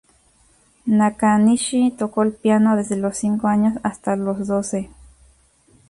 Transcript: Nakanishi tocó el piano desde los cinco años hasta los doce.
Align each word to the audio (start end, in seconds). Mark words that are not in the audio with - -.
Nakanishi 0.87 1.91
tocó 1.91 2.23
el 2.23 2.31
piano 2.33 2.75
desde 2.75 2.95
los 2.97 3.15
cinco 3.17 3.45
años 3.49 3.75
hasta 3.83 4.15
los 4.15 4.47
doce. 4.47 4.89